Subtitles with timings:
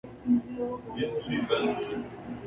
[0.95, 2.05] El hocico es rosáceo.